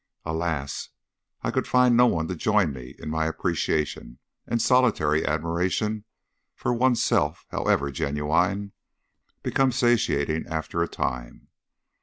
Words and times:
Alas! 0.25 0.89
I 1.43 1.51
could 1.51 1.67
find 1.67 1.95
no 1.95 2.07
one 2.07 2.27
to 2.27 2.33
join 2.35 2.73
me 2.73 2.95
in 2.97 3.07
my 3.11 3.27
appreciation, 3.27 4.17
and 4.47 4.59
solitary 4.59 5.23
admiration 5.23 6.05
for 6.55 6.73
one's 6.73 7.03
self, 7.03 7.45
however 7.51 7.91
genuine, 7.91 8.71
becomes 9.43 9.75
satiating 9.75 10.47
after 10.47 10.81
a 10.81 10.87
time. 10.87 11.49